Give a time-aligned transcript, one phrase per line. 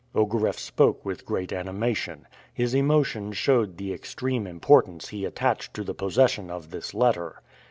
[0.15, 2.25] Ogareff spoke with great animation.
[2.51, 7.43] His emotion showed the extreme importance he attached to the possession of this letter.